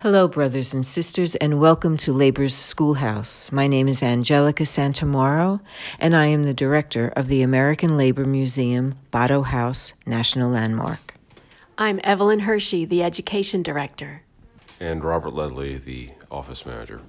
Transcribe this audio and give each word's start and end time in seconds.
Hello, 0.00 0.28
brothers 0.28 0.74
and 0.74 0.86
sisters, 0.86 1.34
and 1.34 1.58
welcome 1.58 1.96
to 1.96 2.12
Labor's 2.12 2.54
Schoolhouse. 2.54 3.50
My 3.50 3.66
name 3.66 3.88
is 3.88 4.00
Angelica 4.00 4.62
Santomauro, 4.62 5.58
and 5.98 6.14
I 6.14 6.26
am 6.26 6.44
the 6.44 6.54
director 6.54 7.08
of 7.16 7.26
the 7.26 7.42
American 7.42 7.96
Labor 7.96 8.24
Museum, 8.24 8.94
Botto 9.10 9.44
House 9.44 9.94
National 10.06 10.50
Landmark. 10.50 11.14
I'm 11.76 11.98
Evelyn 12.04 12.38
Hershey, 12.38 12.84
the 12.84 13.02
education 13.02 13.64
director. 13.64 14.22
And 14.78 15.02
Robert 15.02 15.34
Ledley, 15.34 15.78
the 15.78 16.10
office 16.30 16.64
manager. 16.64 17.00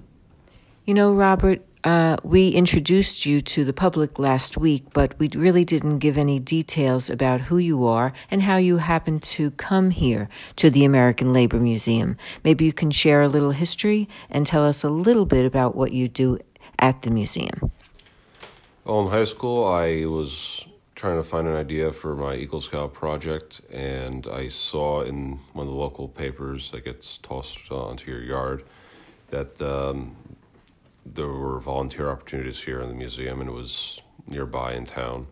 You 0.90 0.96
know, 0.96 1.12
Robert, 1.14 1.62
uh, 1.84 2.18
we 2.24 2.50
introduced 2.50 3.24
you 3.24 3.42
to 3.42 3.64
the 3.64 3.74
public 3.74 4.18
last 4.18 4.58
week, 4.58 4.86
but 4.92 5.14
we 5.20 5.30
really 5.36 5.64
didn't 5.64 6.00
give 6.00 6.18
any 6.18 6.40
details 6.40 7.12
about 7.12 7.42
who 7.42 7.60
you 7.60 7.86
are 7.86 8.12
and 8.32 8.42
how 8.42 8.58
you 8.58 8.78
happened 8.78 9.22
to 9.38 9.52
come 9.52 9.92
here 9.92 10.30
to 10.56 10.72
the 10.72 10.84
American 10.84 11.32
Labor 11.32 11.60
Museum. 11.60 12.18
Maybe 12.44 12.66
you 12.66 12.74
can 12.74 12.90
share 12.90 13.22
a 13.22 13.28
little 13.28 13.52
history 13.52 14.10
and 14.32 14.48
tell 14.48 14.66
us 14.66 14.84
a 14.84 14.90
little 14.90 15.28
bit 15.28 15.46
about 15.46 15.76
what 15.76 15.92
you 15.92 16.08
do 16.08 16.40
at 16.80 17.04
the 17.04 17.12
museum. 17.12 17.70
Well, 18.84 19.02
in 19.02 19.10
high 19.10 19.26
school, 19.26 19.68
I 19.68 20.06
was 20.06 20.66
trying 20.96 21.18
to 21.18 21.24
find 21.24 21.48
an 21.48 21.56
idea 21.56 21.92
for 21.92 22.16
my 22.16 22.34
Eagle 22.34 22.62
Scout 22.62 22.96
project, 22.96 23.62
and 23.72 24.26
I 24.26 24.48
saw 24.48 25.02
in 25.04 25.38
one 25.54 25.68
of 25.68 25.72
the 25.72 25.80
local 25.80 26.08
papers 26.08 26.72
that 26.72 26.84
gets 26.84 27.20
tossed 27.20 27.72
onto 27.72 28.10
your 28.10 28.24
yard 28.24 28.64
that 29.30 29.62
um, 29.62 30.16
there 31.14 31.28
were 31.28 31.60
volunteer 31.60 32.10
opportunities 32.10 32.62
here 32.64 32.82
in 32.82 32.90
the 32.90 32.96
museum, 32.96 33.42
and 33.42 33.50
it 33.50 33.54
was 33.54 34.02
nearby 34.28 34.74
in 34.74 34.86
town. 34.86 35.28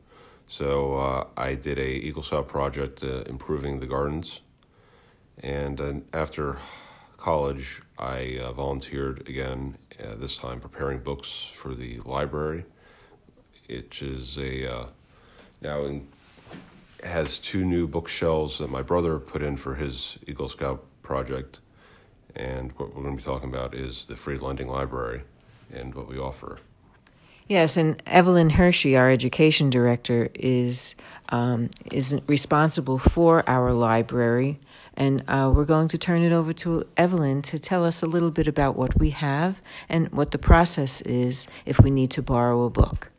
So 0.47 0.95
uh, 0.95 1.27
I 1.35 1.55
did 1.55 1.77
a 1.77 1.89
Eagle 1.89 2.23
Scout 2.23 2.47
project 2.47 3.03
uh, 3.03 3.21
improving 3.23 3.79
the 3.79 3.85
gardens, 3.85 4.41
and 5.43 6.05
after 6.13 6.57
college, 7.17 7.81
I 7.99 8.39
uh, 8.41 8.53
volunteered 8.53 9.27
again. 9.27 9.77
Uh, 10.01 10.15
this 10.15 10.37
time 10.37 10.59
preparing 10.59 10.99
books 10.99 11.51
for 11.53 11.73
the 11.73 11.99
library, 12.01 12.63
which 13.67 14.01
is 14.01 14.37
a 14.37 14.71
uh, 14.71 14.85
now 15.61 15.85
in, 15.85 16.07
has 17.03 17.39
two 17.39 17.65
new 17.65 17.87
bookshelves 17.87 18.59
that 18.59 18.69
my 18.69 18.81
brother 18.81 19.19
put 19.19 19.41
in 19.41 19.57
for 19.57 19.75
his 19.75 20.17
Eagle 20.27 20.47
Scout 20.47 20.83
project. 21.03 21.59
And 22.35 22.71
what 22.73 22.95
we're 22.95 23.01
going 23.01 23.17
to 23.17 23.23
be 23.23 23.25
talking 23.25 23.49
about 23.49 23.73
is 23.73 24.05
the 24.05 24.15
free 24.15 24.37
lending 24.37 24.67
library 24.67 25.23
and 25.71 25.93
what 25.95 26.07
we 26.07 26.17
offer. 26.17 26.59
Yes, 27.47 27.77
and 27.77 28.01
Evelyn 28.05 28.51
Hershey, 28.51 28.97
our 28.97 29.09
education 29.09 29.69
director, 29.69 30.29
is 30.33 30.95
um, 31.29 31.69
is 31.91 32.19
responsible 32.27 32.97
for 32.97 33.49
our 33.49 33.71
library, 33.71 34.59
and 34.95 35.23
uh, 35.29 35.49
we're 35.55 35.63
going 35.63 35.87
to 35.89 35.97
turn 35.97 36.23
it 36.23 36.33
over 36.33 36.51
to 36.53 36.85
Evelyn 36.97 37.41
to 37.43 37.57
tell 37.57 37.85
us 37.85 38.03
a 38.03 38.05
little 38.05 38.31
bit 38.31 38.49
about 38.49 38.75
what 38.75 38.99
we 38.99 39.11
have 39.11 39.61
and 39.87 40.11
what 40.11 40.31
the 40.31 40.37
process 40.37 40.99
is 41.01 41.47
if 41.65 41.79
we 41.79 41.89
need 41.89 42.11
to 42.11 42.21
borrow 42.21 42.63
a 42.63 42.69
book. 42.69 43.11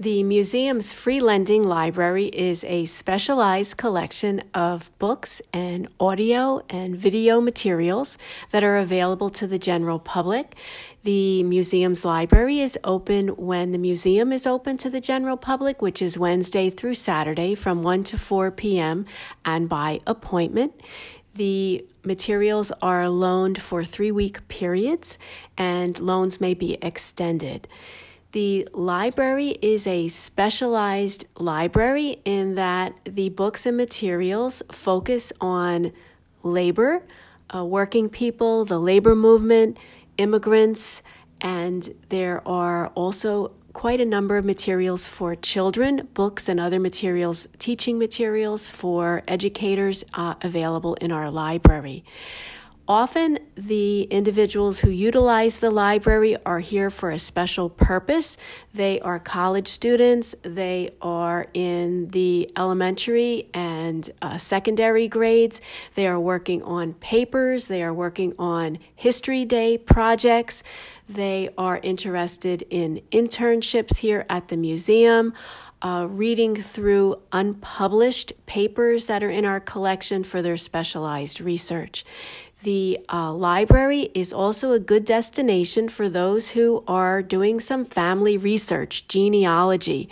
The 0.00 0.22
museum's 0.22 0.94
free 0.94 1.20
lending 1.20 1.62
library 1.62 2.28
is 2.28 2.64
a 2.64 2.86
specialized 2.86 3.76
collection 3.76 4.42
of 4.54 4.90
books 4.98 5.42
and 5.52 5.88
audio 6.00 6.64
and 6.70 6.96
video 6.96 7.38
materials 7.38 8.16
that 8.50 8.64
are 8.64 8.78
available 8.78 9.28
to 9.28 9.46
the 9.46 9.58
general 9.58 9.98
public. 9.98 10.54
The 11.02 11.42
museum's 11.42 12.02
library 12.02 12.60
is 12.60 12.78
open 12.82 13.28
when 13.36 13.72
the 13.72 13.78
museum 13.78 14.32
is 14.32 14.46
open 14.46 14.78
to 14.78 14.88
the 14.88 15.02
general 15.02 15.36
public, 15.36 15.82
which 15.82 16.00
is 16.00 16.16
Wednesday 16.16 16.70
through 16.70 16.94
Saturday 16.94 17.54
from 17.54 17.82
1 17.82 18.04
to 18.04 18.16
4 18.16 18.50
p.m. 18.52 19.04
and 19.44 19.68
by 19.68 20.00
appointment. 20.06 20.80
The 21.34 21.84
materials 22.04 22.72
are 22.80 23.06
loaned 23.10 23.60
for 23.60 23.84
three 23.84 24.12
week 24.12 24.48
periods 24.48 25.18
and 25.58 26.00
loans 26.00 26.40
may 26.40 26.54
be 26.54 26.78
extended. 26.80 27.68
The 28.32 28.68
library 28.72 29.58
is 29.60 29.88
a 29.88 30.06
specialized 30.06 31.26
library 31.36 32.20
in 32.24 32.54
that 32.54 32.94
the 33.04 33.28
books 33.30 33.66
and 33.66 33.76
materials 33.76 34.62
focus 34.70 35.32
on 35.40 35.90
labor, 36.44 37.02
uh, 37.52 37.64
working 37.64 38.08
people, 38.08 38.64
the 38.64 38.78
labor 38.78 39.16
movement, 39.16 39.78
immigrants, 40.16 41.02
and 41.40 41.92
there 42.10 42.46
are 42.46 42.88
also 42.88 43.50
quite 43.72 44.00
a 44.00 44.04
number 44.04 44.36
of 44.36 44.44
materials 44.44 45.08
for 45.08 45.34
children, 45.34 46.08
books 46.14 46.48
and 46.48 46.60
other 46.60 46.78
materials, 46.78 47.48
teaching 47.58 47.98
materials 47.98 48.70
for 48.70 49.22
educators 49.26 50.04
uh, 50.14 50.34
available 50.42 50.94
in 50.94 51.10
our 51.10 51.30
library. 51.32 52.04
Often, 52.90 53.38
the 53.54 54.02
individuals 54.02 54.80
who 54.80 54.90
utilize 54.90 55.60
the 55.60 55.70
library 55.70 56.36
are 56.44 56.58
here 56.58 56.90
for 56.90 57.12
a 57.12 57.20
special 57.20 57.70
purpose. 57.70 58.36
They 58.74 58.98
are 58.98 59.20
college 59.20 59.68
students, 59.68 60.34
they 60.42 60.90
are 61.00 61.46
in 61.54 62.08
the 62.08 62.50
elementary 62.56 63.48
and 63.54 64.10
uh, 64.20 64.38
secondary 64.38 65.06
grades, 65.06 65.60
they 65.94 66.08
are 66.08 66.18
working 66.18 66.64
on 66.64 66.94
papers, 66.94 67.68
they 67.68 67.84
are 67.84 67.94
working 67.94 68.34
on 68.40 68.80
History 68.96 69.44
Day 69.44 69.78
projects, 69.78 70.64
they 71.08 71.50
are 71.56 71.78
interested 71.84 72.66
in 72.70 73.02
internships 73.12 73.98
here 73.98 74.26
at 74.28 74.48
the 74.48 74.56
museum. 74.56 75.32
Uh, 75.82 76.06
reading 76.10 76.54
through 76.54 77.16
unpublished 77.32 78.34
papers 78.44 79.06
that 79.06 79.22
are 79.22 79.30
in 79.30 79.46
our 79.46 79.58
collection 79.58 80.22
for 80.22 80.42
their 80.42 80.58
specialized 80.58 81.40
research. 81.40 82.04
The 82.64 82.98
uh, 83.10 83.32
library 83.32 84.10
is 84.12 84.30
also 84.30 84.72
a 84.72 84.78
good 84.78 85.06
destination 85.06 85.88
for 85.88 86.10
those 86.10 86.50
who 86.50 86.84
are 86.86 87.22
doing 87.22 87.60
some 87.60 87.86
family 87.86 88.36
research, 88.36 89.08
genealogy. 89.08 90.10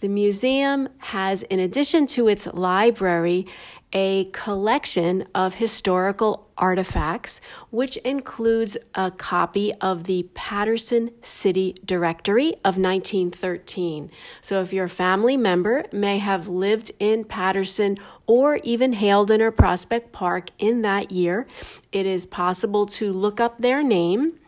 The 0.00 0.08
museum 0.08 0.88
has, 0.98 1.44
in 1.44 1.60
addition 1.60 2.06
to 2.08 2.26
its 2.26 2.48
library, 2.48 3.46
a 3.94 4.24
collection 4.32 5.24
of 5.34 5.54
historical 5.54 6.50
artifacts, 6.58 7.40
which 7.70 7.96
includes 7.98 8.76
a 8.94 9.12
copy 9.12 9.72
of 9.74 10.04
the 10.04 10.28
Paterson 10.34 11.10
City 11.22 11.76
Directory 11.84 12.54
of 12.64 12.76
1913. 12.76 14.10
So, 14.40 14.60
if 14.60 14.72
your 14.72 14.88
family 14.88 15.36
member 15.36 15.84
may 15.92 16.18
have 16.18 16.48
lived 16.48 16.90
in 16.98 17.24
Paterson 17.24 17.96
or 18.26 18.56
even 18.64 18.94
Haledon 18.94 19.40
or 19.40 19.52
Prospect 19.52 20.12
Park 20.12 20.50
in 20.58 20.82
that 20.82 21.12
year, 21.12 21.46
it 21.92 22.04
is 22.04 22.26
possible 22.26 22.86
to 22.86 23.12
look 23.12 23.40
up 23.40 23.60
their 23.60 23.82
name 23.82 24.40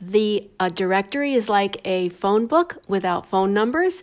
the 0.00 0.50
uh, 0.60 0.68
directory 0.68 1.32
is 1.34 1.48
like 1.48 1.80
a 1.84 2.10
phone 2.10 2.46
book 2.46 2.76
without 2.86 3.26
phone 3.26 3.54
numbers. 3.54 4.02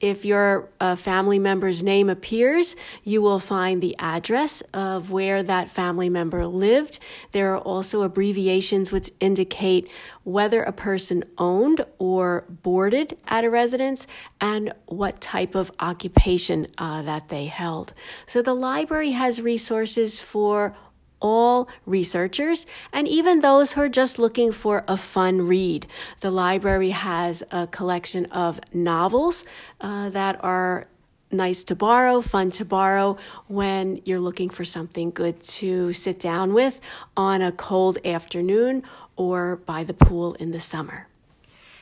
If 0.00 0.24
your 0.24 0.68
uh, 0.80 0.96
family 0.96 1.38
member's 1.38 1.82
name 1.82 2.10
appears, 2.10 2.74
you 3.04 3.22
will 3.22 3.38
find 3.38 3.80
the 3.80 3.96
address 4.00 4.60
of 4.74 5.12
where 5.12 5.44
that 5.44 5.70
family 5.70 6.08
member 6.08 6.44
lived. 6.46 6.98
There 7.30 7.54
are 7.54 7.58
also 7.58 8.02
abbreviations 8.02 8.90
which 8.90 9.12
indicate 9.20 9.88
whether 10.24 10.62
a 10.62 10.72
person 10.72 11.22
owned 11.38 11.84
or 11.98 12.44
boarded 12.48 13.16
at 13.28 13.44
a 13.44 13.50
residence 13.50 14.08
and 14.40 14.72
what 14.86 15.20
type 15.20 15.54
of 15.54 15.70
occupation 15.78 16.66
uh, 16.78 17.02
that 17.02 17.28
they 17.28 17.46
held. 17.46 17.94
So 18.26 18.42
the 18.42 18.54
library 18.54 19.12
has 19.12 19.40
resources 19.40 20.20
for 20.20 20.76
all 21.22 21.68
researchers 21.86 22.66
and 22.92 23.08
even 23.08 23.40
those 23.40 23.72
who 23.72 23.80
are 23.80 23.88
just 23.88 24.18
looking 24.18 24.52
for 24.52 24.84
a 24.86 24.98
fun 24.98 25.46
read. 25.46 25.86
The 26.20 26.30
library 26.30 26.90
has 26.90 27.42
a 27.50 27.66
collection 27.66 28.26
of 28.26 28.60
novels 28.74 29.46
uh, 29.80 30.10
that 30.10 30.42
are 30.44 30.84
nice 31.30 31.64
to 31.64 31.74
borrow, 31.74 32.20
fun 32.20 32.50
to 32.50 32.64
borrow 32.64 33.16
when 33.48 34.02
you're 34.04 34.20
looking 34.20 34.50
for 34.50 34.64
something 34.64 35.10
good 35.10 35.42
to 35.42 35.92
sit 35.94 36.18
down 36.18 36.52
with 36.52 36.80
on 37.16 37.40
a 37.40 37.52
cold 37.52 37.98
afternoon 38.04 38.82
or 39.16 39.56
by 39.56 39.82
the 39.84 39.94
pool 39.94 40.34
in 40.34 40.50
the 40.50 40.60
summer. 40.60 41.08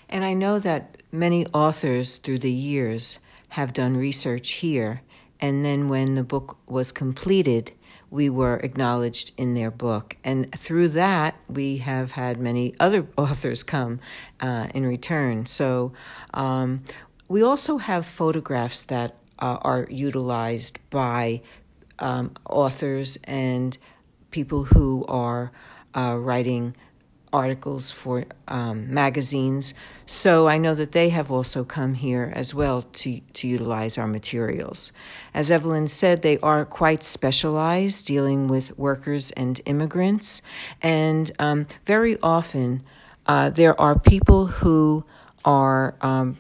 And 0.09 0.25
I 0.25 0.35
know 0.35 0.59
that 0.59 1.03
many 1.13 1.47
authors 1.47 2.19
through 2.19 2.41
the 2.41 2.53
years 2.53 3.19
have 3.51 3.73
done 3.73 3.97
research 3.97 4.51
here, 4.53 5.03
and 5.41 5.65
then 5.65 5.89
when 5.89 6.15
the 6.15 6.25
book 6.25 6.57
was 6.69 6.93
completed, 6.93 7.73
we 8.11 8.29
were 8.29 8.57
acknowledged 8.57 9.33
in 9.37 9.55
their 9.55 9.71
book. 9.71 10.17
And 10.25 10.53
through 10.53 10.89
that, 10.89 11.37
we 11.49 11.79
have 11.79 12.13
had 12.13 12.39
many 12.39 12.75
other 12.81 13.07
authors 13.17 13.63
come 13.63 14.01
uh, 14.41 14.69
in 14.75 14.85
return. 14.85 15.47
So 15.47 15.93
um, 16.35 16.83
we 17.29 17.43
also 17.43 17.79
have 17.79 18.05
photographs 18.05 18.85
that 18.87 19.15
uh, 19.39 19.59
are 19.63 19.87
utilized 19.91 20.79
by 20.91 21.43
um, 21.99 22.33
authors 22.49 23.19
and 23.25 23.77
people 24.31 24.65
who 24.65 25.05
are 25.07 25.53
uh, 25.97 26.17
writing 26.19 26.75
articles 27.33 27.93
for 27.93 28.25
um, 28.49 28.93
magazines. 28.93 29.75
So 30.07 30.49
I 30.49 30.59
know 30.59 30.75
that 30.75 30.93
they 30.93 31.11
have 31.11 31.31
also 31.31 31.65
come 31.65 31.95
here 31.95 32.33
as 32.35 32.55
well 32.55 32.83
to, 32.83 33.21
to 33.21 33.49
utilize 33.49 33.97
our 33.99 34.09
materials. 34.09 34.93
As 35.33 35.51
Evelyn 35.51 35.89
said, 35.89 36.23
they 36.23 36.39
are 36.39 36.65
quite 36.65 37.05
specialized, 37.05 38.07
dealing 38.07 38.49
with 38.49 38.77
workers 38.79 39.31
and 39.33 39.61
immigrants. 39.67 40.43
And 40.83 41.31
um, 41.39 41.67
very 41.87 42.19
often, 42.23 42.83
uh, 43.27 43.51
there 43.51 43.81
are 43.81 43.99
people 43.99 44.47
who 44.47 45.05
are 45.45 45.95
um, 46.01 46.39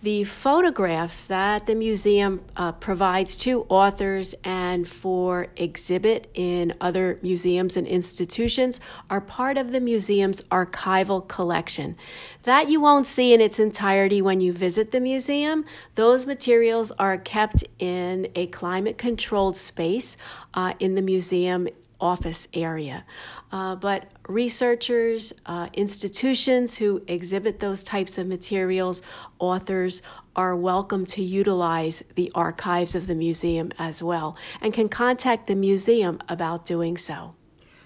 the 0.00 0.22
photographs 0.22 1.24
that 1.24 1.66
the 1.66 1.74
museum 1.74 2.44
uh, 2.56 2.70
provides 2.70 3.36
to 3.36 3.66
authors 3.68 4.32
and 4.44 4.86
for 4.86 5.48
exhibit 5.56 6.30
in 6.34 6.72
other 6.80 7.18
museums 7.20 7.76
and 7.76 7.84
institutions 7.86 8.78
are 9.10 9.20
part 9.20 9.58
of 9.58 9.72
the 9.72 9.80
museum's 9.80 10.42
archival 10.42 11.26
collection. 11.26 11.96
That 12.44 12.68
you 12.70 12.80
won't 12.80 13.08
see 13.08 13.34
in 13.34 13.40
its 13.40 13.58
entirety 13.58 14.22
when 14.22 14.40
you 14.40 14.52
visit 14.52 14.92
the 14.92 15.00
museum. 15.00 15.64
Those 15.96 16.26
materials 16.26 16.92
are 16.92 17.18
kept 17.18 17.64
in 17.80 18.28
a 18.36 18.46
climate 18.46 18.98
controlled 18.98 19.56
space 19.56 20.16
uh, 20.54 20.74
in 20.78 20.94
the 20.94 21.02
museum 21.02 21.66
office 22.00 22.48
area. 22.54 23.04
Uh, 23.50 23.76
but 23.76 24.10
researchers, 24.28 25.32
uh, 25.46 25.68
institutions 25.74 26.78
who 26.78 27.02
exhibit 27.06 27.60
those 27.60 27.82
types 27.82 28.18
of 28.18 28.26
materials, 28.26 29.02
authors 29.38 30.02
are 30.36 30.54
welcome 30.54 31.04
to 31.04 31.22
utilize 31.22 32.04
the 32.14 32.30
archives 32.34 32.94
of 32.94 33.06
the 33.06 33.14
museum 33.14 33.72
as 33.78 34.02
well 34.02 34.36
and 34.60 34.72
can 34.72 34.88
contact 34.88 35.46
the 35.46 35.54
museum 35.54 36.20
about 36.28 36.64
doing 36.64 36.96
so. 36.96 37.34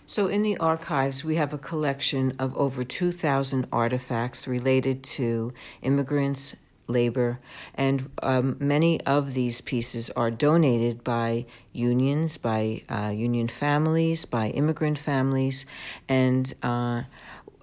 So, 0.07 0.27
in 0.27 0.43
the 0.43 0.59
archives, 0.59 1.25
we 1.25 1.37
have 1.37 1.55
a 1.55 1.59
collection 1.59 2.35
of 2.39 2.55
over 2.57 2.85
2,000 2.85 3.67
artifacts 3.73 4.47
related 4.47 5.03
to 5.05 5.55
immigrants 5.81 6.55
labor, 6.93 7.41
and 7.75 8.11
um, 8.23 8.57
many 8.61 9.01
of 9.03 9.35
these 9.35 9.61
pieces 9.61 10.11
are 10.11 10.31
donated 10.31 11.03
by 11.03 11.47
unions, 11.73 12.39
by 12.39 12.83
uh, 12.89 13.13
union 13.15 13.49
families, 13.49 14.25
by 14.25 14.49
immigrant 14.51 14.99
families, 14.99 15.67
and 16.09 16.55
uh, 16.63 17.03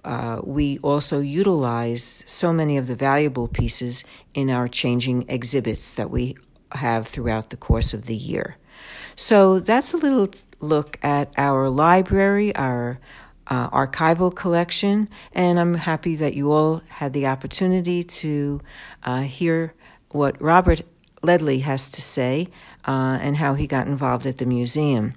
uh, 0.04 0.40
we 0.42 0.78
also 0.78 1.20
utilize 1.20 2.24
so 2.26 2.52
many 2.52 2.76
of 2.76 2.86
the 2.86 2.96
valuable 2.96 3.48
pieces 3.48 4.04
in 4.34 4.50
our 4.50 4.68
changing 4.68 5.24
exhibits 5.28 5.94
that 5.96 6.10
we 6.10 6.36
have 6.72 7.06
throughout 7.06 7.50
the 7.50 7.56
course 7.56 7.92
of 7.94 8.06
the 8.06 8.14
year. 8.14 8.56
So 9.16 9.58
that's 9.58 9.92
a 9.92 9.98
little 9.98 10.28
look 10.60 10.98
at 11.02 11.32
our 11.36 11.68
library, 11.68 12.54
our 12.56 12.98
uh, 13.50 13.68
archival 13.70 14.34
collection, 14.34 15.08
and 15.32 15.58
I'm 15.58 15.74
happy 15.74 16.16
that 16.16 16.34
you 16.34 16.52
all 16.52 16.82
had 16.88 17.12
the 17.12 17.26
opportunity 17.26 18.02
to 18.02 18.60
uh, 19.02 19.22
hear 19.22 19.74
what 20.10 20.40
Robert 20.40 20.82
Ledley 21.22 21.60
has 21.60 21.90
to 21.90 22.00
say 22.00 22.48
uh, 22.86 23.18
and 23.20 23.36
how 23.36 23.54
he 23.54 23.66
got 23.66 23.86
involved 23.86 24.26
at 24.26 24.38
the 24.38 24.46
museum. 24.46 25.14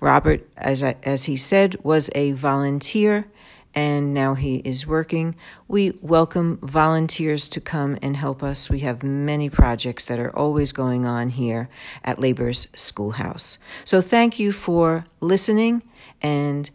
Robert, 0.00 0.48
as, 0.56 0.82
I, 0.82 0.96
as 1.02 1.24
he 1.24 1.36
said, 1.36 1.76
was 1.84 2.10
a 2.14 2.32
volunteer 2.32 3.26
and 3.74 4.12
now 4.12 4.34
he 4.34 4.56
is 4.56 4.86
working. 4.86 5.36
We 5.68 5.92
welcome 6.00 6.58
volunteers 6.58 7.48
to 7.50 7.60
come 7.60 7.98
and 8.02 8.16
help 8.16 8.42
us. 8.42 8.68
We 8.68 8.80
have 8.80 9.02
many 9.02 9.48
projects 9.48 10.06
that 10.06 10.18
are 10.18 10.36
always 10.36 10.72
going 10.72 11.06
on 11.06 11.30
here 11.30 11.68
at 12.02 12.18
Labor's 12.18 12.66
Schoolhouse. 12.74 13.58
So 13.84 14.00
thank 14.00 14.38
you 14.38 14.50
for 14.50 15.04
listening 15.20 15.82
and 16.20 16.68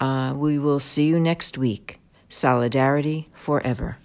uh, 0.00 0.32
we 0.34 0.58
will 0.58 0.80
see 0.80 1.06
you 1.06 1.20
next 1.20 1.58
week. 1.58 2.00
Solidarity 2.28 3.28
forever. 3.34 3.98